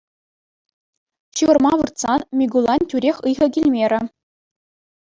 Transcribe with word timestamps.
Ҫывӑрма 1.41 1.73
выртсан, 1.83 2.19
Микулан 2.41 2.81
тӳрех 2.95 3.17
ыйхӑ 3.31 3.47
килмерӗ. 3.59 4.01